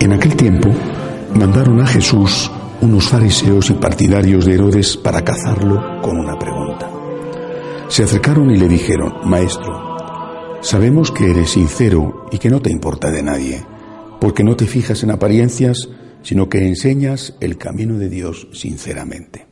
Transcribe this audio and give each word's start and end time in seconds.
En 0.00 0.14
aquel 0.14 0.34
tiempo 0.34 0.70
mandaron 1.34 1.78
a 1.82 1.86
Jesús 1.86 2.50
unos 2.80 3.06
fariseos 3.06 3.68
y 3.68 3.74
partidarios 3.74 4.46
de 4.46 4.54
Herodes 4.54 4.96
para 4.96 5.22
cazarlo 5.22 6.00
con 6.00 6.18
una 6.18 6.38
pregunta. 6.38 6.90
Se 7.88 8.04
acercaron 8.04 8.50
y 8.50 8.56
le 8.56 8.66
dijeron, 8.66 9.12
Maestro, 9.26 9.98
sabemos 10.62 11.12
que 11.12 11.30
eres 11.30 11.50
sincero 11.50 12.26
y 12.32 12.38
que 12.38 12.48
no 12.48 12.62
te 12.62 12.72
importa 12.72 13.10
de 13.10 13.22
nadie, 13.22 13.62
porque 14.22 14.42
no 14.42 14.56
te 14.56 14.66
fijas 14.66 15.02
en 15.02 15.10
apariencias, 15.10 15.90
sino 16.22 16.48
que 16.48 16.66
enseñas 16.66 17.36
el 17.40 17.58
camino 17.58 17.98
de 17.98 18.08
Dios 18.08 18.48
sinceramente. 18.54 19.46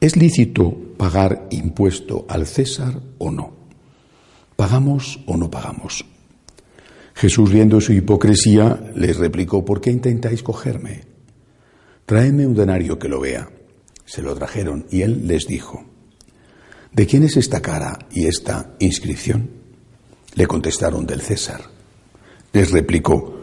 ¿Es 0.00 0.16
lícito 0.16 0.76
pagar 0.96 1.48
impuesto 1.50 2.24
al 2.28 2.46
César 2.46 3.00
o 3.18 3.32
no? 3.32 3.50
¿Pagamos 4.54 5.18
o 5.26 5.36
no 5.36 5.50
pagamos? 5.50 6.04
Jesús, 7.16 7.50
viendo 7.50 7.80
su 7.80 7.94
hipocresía, 7.94 8.78
les 8.94 9.16
replicó, 9.16 9.64
¿por 9.64 9.80
qué 9.80 9.90
intentáis 9.90 10.42
cogerme? 10.42 11.00
Tráeme 12.04 12.46
un 12.46 12.54
denario 12.54 12.98
que 12.98 13.08
lo 13.08 13.20
vea. 13.20 13.48
Se 14.04 14.20
lo 14.20 14.34
trajeron 14.34 14.86
y 14.90 15.00
él 15.00 15.26
les 15.26 15.46
dijo, 15.46 15.82
¿de 16.92 17.06
quién 17.06 17.24
es 17.24 17.38
esta 17.38 17.62
cara 17.62 17.98
y 18.12 18.26
esta 18.26 18.74
inscripción? 18.80 19.48
Le 20.34 20.46
contestaron 20.46 21.06
del 21.06 21.22
César. 21.22 21.62
Les 22.52 22.70
replicó, 22.70 23.40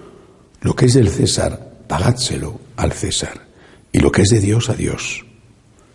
lo 0.62 0.76
que 0.76 0.86
es 0.86 0.94
del 0.94 1.10
César, 1.10 1.80
pagádselo 1.88 2.60
al 2.78 2.94
César, 2.94 3.48
y 3.92 4.00
lo 4.00 4.12
que 4.12 4.22
es 4.22 4.30
de 4.30 4.40
Dios 4.40 4.70
a 4.70 4.76
Dios. 4.76 5.26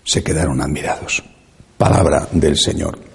Se 0.02 0.24
quedaron 0.24 0.60
admirados. 0.60 1.22
Palabra 1.76 2.28
del 2.32 2.56
Señor. 2.56 3.07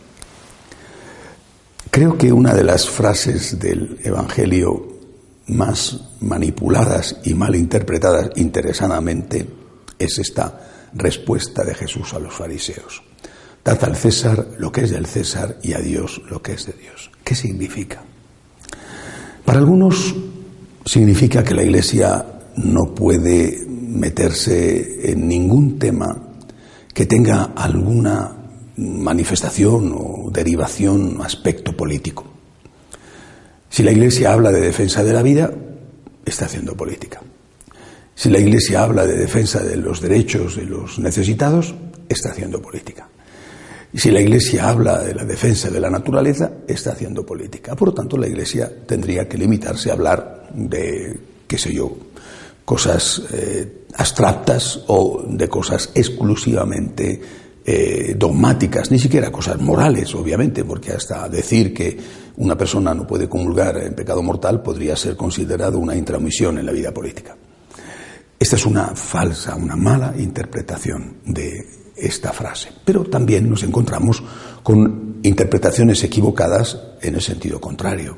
Creo 1.94 2.18
que 2.18 2.34
una 2.34 2.56
de 2.56 2.64
las 2.64 2.90
frases 2.90 3.60
del 3.60 4.00
Evangelio 4.04 4.98
más 5.46 6.06
manipuladas 6.22 7.18
y 7.24 7.36
mal 7.36 7.54
interpretadas 7.56 8.32
interesadamente 8.36 9.48
es 10.00 10.18
esta 10.18 10.90
respuesta 10.96 11.64
de 11.64 11.76
Jesús 11.76 12.16
a 12.16 12.20
los 12.20 12.34
fariseos. 12.34 13.04
Dad 13.64 13.84
al 13.84 13.96
César 13.96 14.48
lo 14.58 14.72
que 14.72 14.86
es 14.86 14.90
del 14.90 15.06
César 15.06 15.60
y 15.62 15.74
a 15.74 15.82
Dios 15.82 16.20
lo 16.32 16.42
que 16.42 16.54
es 16.54 16.66
de 16.66 16.74
Dios. 16.74 17.12
¿Qué 17.24 17.36
significa? 17.36 18.02
Para 19.46 19.60
algunos 19.60 20.16
significa 20.84 21.44
que 21.44 21.54
la 21.54 21.62
Iglesia 21.62 22.26
no 22.56 22.96
puede 22.96 23.68
meterse 23.68 25.12
en 25.12 25.28
ningún 25.28 25.78
tema 25.78 26.08
que 26.92 27.06
tenga 27.06 27.52
alguna 27.56 28.43
manifestación 28.78 29.94
o 29.96 30.30
derivación, 30.32 31.22
aspecto 31.22 31.76
político. 31.76 32.26
Si 33.70 33.84
la 33.84 33.92
Iglesia 33.92 34.34
habla 34.34 34.52
de 34.52 34.62
defensa 34.62 35.04
de 35.04 35.14
la 35.14 35.24
vida, 35.24 35.52
está 36.26 36.46
haciendo 36.46 36.76
política. 36.76 37.22
Si 38.16 38.30
la 38.30 38.40
Iglesia 38.40 38.84
habla 38.84 39.06
de 39.08 39.18
defensa 39.18 39.64
de 39.64 39.78
los 39.78 40.02
derechos 40.02 40.56
de 40.56 40.66
los 40.66 41.00
necesitados, 41.00 41.74
está 42.08 42.30
haciendo 42.30 42.62
política. 42.62 43.08
Y 43.92 44.00
si 44.00 44.12
la 44.12 44.22
Iglesia 44.22 44.70
habla 44.70 45.04
de 45.04 45.14
la 45.14 45.24
defensa 45.24 45.70
de 45.70 45.80
la 45.80 45.90
naturaleza, 45.90 46.52
está 46.68 46.92
haciendo 46.92 47.26
política. 47.26 47.76
Por 47.76 47.90
lo 47.90 47.94
tanto, 47.94 48.18
la 48.18 48.28
Iglesia 48.28 48.72
tendría 48.88 49.28
que 49.28 49.38
limitarse 49.38 49.90
a 49.90 49.94
hablar 49.94 50.50
de, 50.54 51.20
qué 51.48 51.58
sé 51.58 51.74
yo, 51.74 51.96
cosas 52.66 53.22
eh, 53.34 53.86
abstractas 53.96 54.82
o 54.88 55.24
de 55.28 55.48
cosas 55.48 55.92
exclusivamente 55.94 57.22
eh, 57.66 58.16
dogmáticas, 58.18 58.92
ni 58.92 59.00
siquiera 59.00 59.32
cosas 59.32 59.60
morales, 59.60 60.14
obviamente, 60.16 60.66
porque 60.66 60.92
hasta 60.92 61.30
decir 61.30 61.74
que 61.74 61.98
una 62.38 62.58
persona 62.58 62.94
no 62.94 63.08
puede 63.08 63.30
comulgar 63.30 63.78
en 63.78 63.94
pecado 63.94 64.22
mortal 64.22 64.62
podría 64.62 64.96
ser 64.96 65.16
considerado 65.16 65.80
una 65.80 65.96
intromisión 65.96 66.58
en 66.58 66.66
la 66.66 66.72
vida 66.72 66.94
política. 66.94 67.36
Esta 68.38 68.56
es 68.56 68.66
una 68.66 68.88
falsa, 68.88 69.56
una 69.56 69.76
mala 69.76 70.14
interpretación 70.18 71.18
de 71.26 71.66
esta 71.96 72.34
frase. 72.34 72.70
Pero 72.84 73.06
también 73.06 73.50
nos 73.50 73.64
encontramos 73.64 74.22
con 74.62 75.20
interpretaciones 75.24 76.04
equivocadas 76.04 76.78
en 77.02 77.16
el 77.16 77.22
sentido 77.22 77.62
contrario. 77.62 78.18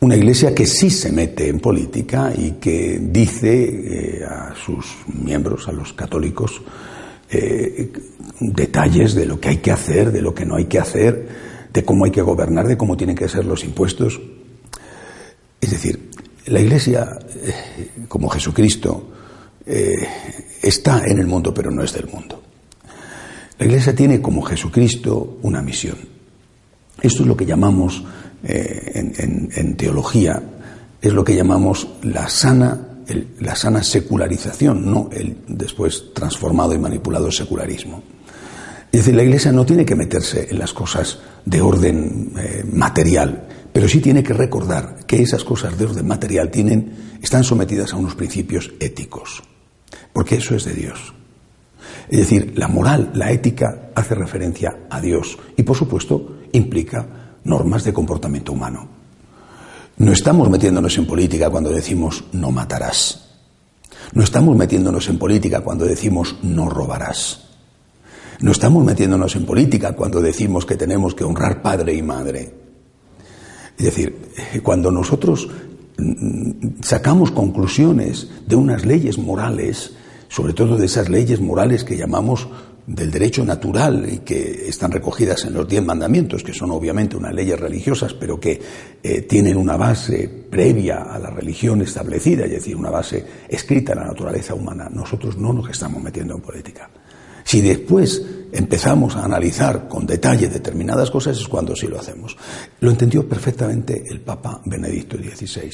Una 0.00 0.14
iglesia 0.14 0.54
que 0.54 0.66
sí 0.66 0.90
se 0.90 1.10
mete 1.10 1.48
en 1.48 1.58
política 1.58 2.32
y 2.36 2.52
que 2.52 3.00
dice 3.02 4.20
eh, 4.20 4.24
a 4.24 4.54
sus 4.54 4.86
miembros, 5.12 5.66
a 5.66 5.72
los 5.72 5.92
católicos, 5.92 6.62
eh, 7.30 7.92
detalles 8.40 9.14
de 9.14 9.26
lo 9.26 9.38
que 9.38 9.50
hay 9.50 9.56
que 9.58 9.70
hacer, 9.70 10.12
de 10.12 10.22
lo 10.22 10.34
que 10.34 10.46
no 10.46 10.56
hay 10.56 10.64
que 10.64 10.78
hacer, 10.78 11.28
de 11.72 11.84
cómo 11.84 12.06
hay 12.06 12.10
que 12.10 12.22
gobernar, 12.22 12.66
de 12.66 12.78
cómo 12.78 12.96
tienen 12.96 13.16
que 13.16 13.28
ser 13.28 13.44
los 13.44 13.64
impuestos. 13.64 14.20
Es 15.60 15.70
decir, 15.70 16.10
la 16.46 16.60
Iglesia, 16.60 17.18
eh, 17.34 18.06
como 18.08 18.30
Jesucristo, 18.30 19.10
eh, 19.66 19.96
está 20.62 21.02
en 21.06 21.18
el 21.18 21.26
mundo, 21.26 21.52
pero 21.52 21.70
no 21.70 21.82
es 21.82 21.92
del 21.92 22.06
mundo. 22.06 22.42
La 23.58 23.66
Iglesia 23.66 23.94
tiene 23.94 24.22
como 24.22 24.40
Jesucristo 24.42 25.38
una 25.42 25.60
misión. 25.60 25.98
Esto 27.02 27.22
es 27.22 27.28
lo 27.28 27.36
que 27.36 27.44
llamamos 27.44 28.04
en, 28.42 29.76
teología, 29.76 30.40
es 31.02 31.12
lo 31.12 31.24
que 31.24 31.34
llamamos 31.34 31.88
la 32.02 32.28
sana 32.28 32.87
la 33.40 33.56
sana 33.56 33.82
secularización, 33.82 34.90
no 34.90 35.08
el 35.12 35.38
después 35.48 36.12
transformado 36.14 36.74
y 36.74 36.78
manipulado 36.78 37.30
secularismo. 37.30 38.02
Es 38.90 39.00
decir, 39.00 39.14
la 39.14 39.22
Iglesia 39.22 39.52
no 39.52 39.66
tiene 39.66 39.84
que 39.84 39.94
meterse 39.94 40.48
en 40.50 40.58
las 40.58 40.72
cosas 40.72 41.18
de 41.44 41.60
orden 41.60 42.32
eh, 42.38 42.64
material, 42.70 43.46
pero 43.72 43.86
sí 43.86 44.00
tiene 44.00 44.22
que 44.22 44.32
recordar 44.32 45.04
que 45.06 45.22
esas 45.22 45.44
cosas 45.44 45.78
de 45.78 45.84
orden 45.84 46.06
material 46.06 46.50
tienen, 46.50 47.18
están 47.22 47.44
sometidas 47.44 47.92
a 47.92 47.96
unos 47.96 48.14
principios 48.14 48.72
éticos, 48.80 49.42
porque 50.12 50.36
eso 50.36 50.54
es 50.54 50.64
de 50.64 50.74
Dios. 50.74 51.14
Es 52.08 52.20
decir, 52.20 52.54
la 52.56 52.68
moral, 52.68 53.10
la 53.14 53.30
ética 53.30 53.90
hace 53.94 54.14
referencia 54.14 54.86
a 54.88 55.00
Dios 55.00 55.38
y, 55.56 55.62
por 55.62 55.76
supuesto, 55.76 56.38
implica 56.52 57.36
normas 57.44 57.84
de 57.84 57.92
comportamiento 57.92 58.52
humano. 58.52 58.97
No 59.98 60.12
estamos 60.12 60.48
metiéndonos 60.48 60.96
en 60.96 61.06
política 61.06 61.50
cuando 61.50 61.70
decimos 61.70 62.24
no 62.32 62.52
matarás. 62.52 63.24
No 64.12 64.22
estamos 64.22 64.56
metiéndonos 64.56 65.08
en 65.08 65.18
política 65.18 65.60
cuando 65.60 65.84
decimos 65.84 66.36
no 66.42 66.68
robarás. 66.68 67.48
No 68.40 68.52
estamos 68.52 68.84
metiéndonos 68.84 69.34
en 69.34 69.44
política 69.44 69.94
cuando 69.94 70.22
decimos 70.22 70.64
que 70.64 70.76
tenemos 70.76 71.14
que 71.14 71.24
honrar 71.24 71.62
padre 71.62 71.94
y 71.94 72.02
madre. 72.02 72.54
Es 73.76 73.86
decir, 73.86 74.60
cuando 74.62 74.92
nosotros 74.92 75.48
mm, 75.98 76.80
sacamos 76.80 77.32
conclusiones 77.32 78.28
de 78.46 78.54
unas 78.54 78.86
leyes 78.86 79.18
morales, 79.18 79.94
sobre 80.28 80.52
todo 80.52 80.76
de 80.76 80.86
esas 80.86 81.08
leyes 81.08 81.40
morales 81.40 81.82
que 81.82 81.96
llamamos 81.96 82.48
del 82.88 83.10
derecho 83.10 83.44
natural 83.44 84.08
y 84.10 84.18
que 84.20 84.66
están 84.66 84.90
recogidas 84.90 85.44
en 85.44 85.52
los 85.52 85.68
diez 85.68 85.84
mandamientos, 85.84 86.42
que 86.42 86.54
son 86.54 86.70
obviamente 86.70 87.16
unas 87.16 87.34
leyes 87.34 87.60
religiosas, 87.60 88.14
pero 88.14 88.40
que 88.40 88.60
eh, 89.02 89.22
tienen 89.22 89.58
una 89.58 89.76
base 89.76 90.26
previa 90.50 91.02
a 91.02 91.18
la 91.18 91.28
religión 91.28 91.82
establecida, 91.82 92.46
es 92.46 92.52
decir, 92.52 92.74
una 92.74 92.88
base 92.88 93.22
escrita 93.46 93.92
en 93.92 93.98
la 93.98 94.06
naturaleza 94.06 94.54
humana. 94.54 94.88
Nosotros 94.90 95.36
no 95.36 95.52
nos 95.52 95.68
estamos 95.68 96.02
metiendo 96.02 96.34
en 96.34 96.40
política. 96.40 96.88
Si 97.44 97.60
después 97.60 98.24
empezamos 98.52 99.16
a 99.16 99.24
analizar 99.24 99.86
con 99.86 100.06
detalle 100.06 100.48
determinadas 100.48 101.10
cosas 101.10 101.38
es 101.38 101.46
cuando 101.46 101.76
sí 101.76 101.86
lo 101.86 102.00
hacemos. 102.00 102.38
Lo 102.80 102.90
entendió 102.90 103.28
perfectamente 103.28 104.02
el 104.08 104.22
Papa 104.22 104.62
Benedicto 104.64 105.18
XVI, 105.18 105.70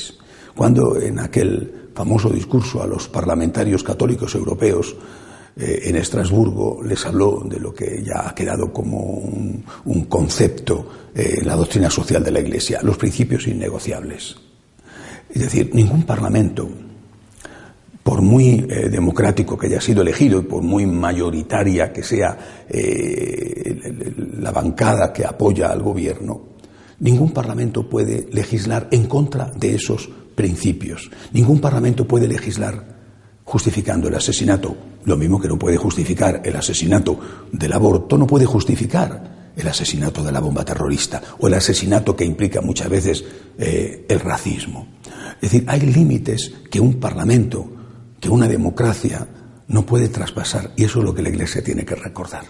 cuando 0.57 1.01
en 1.01 1.21
aquel 1.21 1.91
famoso 1.95 2.29
discurso 2.29 2.83
a 2.83 2.89
los 2.89 3.09
parlamentarios 3.09 3.85
católicos 3.85 4.35
europeos 4.35 4.97
eh, 5.57 5.83
en 5.85 5.97
Estrasburgo 5.97 6.83
les 6.83 7.07
habló 7.07 7.45
de 7.45 7.61
lo 7.61 7.73
que 7.73 8.03
ya 8.03 8.29
ha 8.29 8.35
quedado 8.35 8.73
como 8.73 8.99
un, 8.99 9.63
concepto 10.09 11.11
eh, 11.15 11.43
la 11.45 11.55
doctrina 11.55 11.89
social 11.89 12.25
de 12.25 12.33
la 12.33 12.41
Iglesia, 12.41 12.81
los 12.83 12.97
principios 12.97 13.47
innegociables. 13.47 14.35
Es 15.31 15.43
decir, 15.43 15.71
ningún 15.73 16.03
parlamento, 16.03 16.69
por 18.03 18.21
muy 18.21 18.67
eh, 18.69 18.89
democrático 18.91 19.57
que 19.57 19.69
haya 19.69 19.81
sido 19.81 20.03
elegido 20.03 20.41
y 20.41 20.43
por 20.43 20.63
muy 20.63 20.87
mayoritaria 20.87 21.93
que 21.93 22.03
sea 22.03 22.37
la 24.39 24.51
bancada 24.51 25.13
que 25.13 25.25
apoya 25.25 25.71
al 25.71 25.83
gobierno, 25.83 26.55
ningún 26.99 27.33
parlamento 27.33 27.89
puede 27.89 28.27
legislar 28.33 28.89
en 28.91 29.07
contra 29.07 29.53
de 29.53 29.77
esos 29.77 30.09
principios. 30.35 31.11
Ningún 31.33 31.61
parlamento 31.61 32.07
puede 32.07 32.27
legislar 32.27 32.95
justificando 33.45 34.09
el 34.09 34.17
asesinato. 34.17 34.77
Lo 35.05 35.17
mismo 35.17 35.41
que 35.41 35.49
no 35.49 35.59
puede 35.59 35.77
justificar 35.77 36.43
el 36.45 36.57
asesinato 36.57 37.19
del 37.53 37.73
aborto, 37.73 38.17
no 38.17 38.27
puede 38.27 38.47
justificar 38.47 39.53
el 39.57 39.69
asesinato 39.69 40.23
de 40.23 40.33
la 40.33 40.41
bomba 40.41 40.65
terrorista 40.65 41.23
o 41.39 41.47
el 41.47 41.55
asesinato 41.55 42.17
que 42.17 42.25
implica 42.25 42.61
muchas 42.61 42.89
veces 42.89 43.25
eh, 43.59 44.05
el 44.09 44.21
racismo. 44.21 44.89
Es 45.41 45.53
decir, 45.53 45.65
hay 45.69 45.81
límites 45.81 46.53
que 46.71 46.81
un 46.81 46.95
parlamento, 46.95 47.69
que 48.21 48.31
una 48.31 48.49
democracia 48.49 49.27
no 49.69 49.87
puede 49.87 50.09
traspasar 50.09 50.73
y 50.77 50.85
eso 50.85 51.01
es 51.01 51.05
lo 51.05 51.15
que 51.15 51.23
la 51.23 51.29
Iglesia 51.29 51.63
tiene 51.63 51.85
que 51.85 51.95
recordar. 51.95 52.45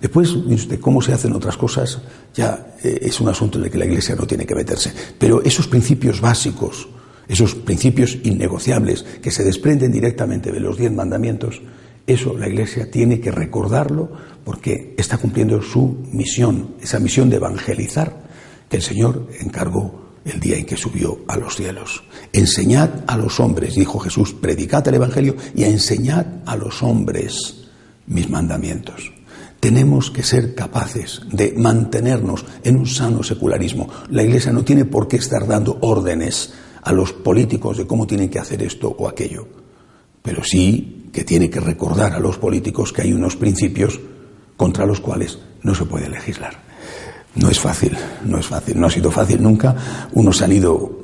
Después, 0.00 0.32
de 0.68 0.80
cómo 0.80 1.02
se 1.02 1.12
hacen 1.12 1.34
otras 1.34 1.56
cosas, 1.56 1.98
ya 2.34 2.74
eh, 2.82 3.00
es 3.02 3.20
un 3.20 3.28
asunto 3.28 3.58
en 3.58 3.64
el 3.64 3.70
que 3.70 3.78
la 3.78 3.84
Iglesia 3.84 4.14
no 4.14 4.26
tiene 4.26 4.46
que 4.46 4.54
meterse. 4.54 4.92
Pero 5.18 5.42
esos 5.42 5.66
principios 5.66 6.20
básicos, 6.20 6.88
esos 7.30 7.54
principios 7.54 8.18
innegociables 8.24 9.04
que 9.22 9.30
se 9.30 9.44
desprenden 9.44 9.92
directamente 9.92 10.50
de 10.50 10.58
los 10.58 10.76
diez 10.76 10.90
mandamientos, 10.90 11.62
eso 12.06 12.36
la 12.36 12.48
Iglesia 12.48 12.90
tiene 12.90 13.20
que 13.20 13.30
recordarlo 13.30 14.10
porque 14.44 14.94
está 14.98 15.16
cumpliendo 15.16 15.62
su 15.62 16.02
misión, 16.12 16.74
esa 16.82 16.98
misión 16.98 17.30
de 17.30 17.36
evangelizar 17.36 18.28
que 18.68 18.78
el 18.78 18.82
Señor 18.82 19.28
encargó 19.40 20.10
el 20.24 20.40
día 20.40 20.56
en 20.56 20.66
que 20.66 20.76
subió 20.76 21.20
a 21.28 21.36
los 21.36 21.54
cielos. 21.54 22.02
Enseñad 22.32 22.90
a 23.06 23.16
los 23.16 23.38
hombres, 23.38 23.76
dijo 23.76 24.00
Jesús, 24.00 24.34
predicad 24.34 24.86
el 24.88 24.94
Evangelio 24.94 25.36
y 25.54 25.62
enseñad 25.62 26.26
a 26.46 26.56
los 26.56 26.82
hombres 26.82 27.68
mis 28.06 28.28
mandamientos. 28.28 29.12
Tenemos 29.60 30.10
que 30.10 30.24
ser 30.24 30.54
capaces 30.56 31.20
de 31.30 31.52
mantenernos 31.56 32.44
en 32.64 32.76
un 32.76 32.86
sano 32.86 33.22
secularismo. 33.22 33.88
La 34.08 34.24
Iglesia 34.24 34.52
no 34.52 34.64
tiene 34.64 34.84
por 34.84 35.06
qué 35.06 35.16
estar 35.16 35.46
dando 35.46 35.78
órdenes 35.80 36.54
a 36.82 36.92
los 36.92 37.12
políticos 37.12 37.76
de 37.76 37.86
cómo 37.86 38.06
tienen 38.06 38.28
que 38.28 38.38
hacer 38.38 38.62
esto 38.62 38.94
o 38.98 39.08
aquello, 39.08 39.46
pero 40.22 40.42
sí 40.44 41.08
que 41.12 41.24
tiene 41.24 41.50
que 41.50 41.60
recordar 41.60 42.12
a 42.12 42.20
los 42.20 42.38
políticos 42.38 42.92
que 42.92 43.02
hay 43.02 43.12
unos 43.12 43.36
principios 43.36 44.00
contra 44.56 44.86
los 44.86 45.00
cuales 45.00 45.38
no 45.62 45.74
se 45.74 45.84
puede 45.84 46.08
legislar. 46.08 46.62
No 47.34 47.48
es 47.48 47.60
fácil, 47.60 47.96
no 48.24 48.38
es 48.38 48.46
fácil, 48.46 48.78
no 48.78 48.86
ha 48.86 48.90
sido 48.90 49.10
fácil 49.10 49.42
nunca. 49.42 50.08
Unos 50.12 50.42
han 50.42 50.52
ido 50.52 51.00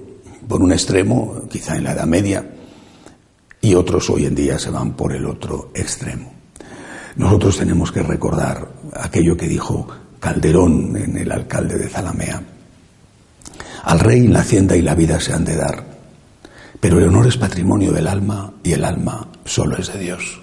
por 0.48 0.62
un 0.62 0.72
extremo, 0.72 1.42
quizá 1.48 1.76
en 1.76 1.84
la 1.84 1.92
Edad 1.92 2.06
Media, 2.06 2.54
y 3.60 3.74
otros 3.74 4.10
hoy 4.10 4.26
en 4.26 4.34
día 4.34 4.58
se 4.58 4.70
van 4.70 4.94
por 4.94 5.14
el 5.14 5.26
otro 5.26 5.70
extremo. 5.74 6.32
Nosotros 7.16 7.58
tenemos 7.58 7.90
que 7.90 8.02
recordar 8.02 8.68
aquello 8.92 9.36
que 9.36 9.48
dijo 9.48 9.88
Calderón 10.20 10.96
en 10.96 11.16
el 11.16 11.32
alcalde 11.32 11.78
de 11.78 11.88
Zalamea. 11.88 12.55
Al 13.86 14.00
rey 14.00 14.26
la 14.26 14.40
hacienda 14.40 14.76
y 14.76 14.82
la 14.82 14.96
vida 14.96 15.20
se 15.20 15.32
han 15.32 15.44
de 15.44 15.54
dar, 15.54 15.84
pero 16.80 16.98
el 16.98 17.06
honor 17.06 17.28
es 17.28 17.36
patrimonio 17.36 17.92
del 17.92 18.08
alma 18.08 18.52
y 18.64 18.72
el 18.72 18.84
alma 18.84 19.28
solo 19.44 19.76
es 19.76 19.92
de 19.92 20.00
Dios. 20.00 20.40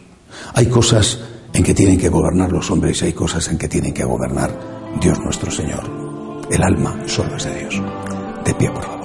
Hay 0.54 0.68
cosas 0.68 1.20
en 1.52 1.62
que 1.62 1.74
tienen 1.74 1.98
que 2.00 2.08
gobernar 2.08 2.54
los 2.54 2.72
hombres 2.72 3.02
y 3.02 3.06
hay 3.08 3.14
cosas 3.14 3.50
en 3.50 3.58
que 3.58 3.68
tienen 3.68 3.94
que 3.94 4.06
gobernar 4.06 4.58
Dios 5.02 5.20
nuestro 5.20 5.52
Señor. 5.52 5.84
El 6.50 6.64
alma 6.64 7.04
solo 7.06 7.36
es 7.36 7.44
de 7.44 7.60
Dios. 7.60 7.82
De 8.46 8.54
pie, 8.54 8.72
por 8.72 8.84
favor. 8.86 9.03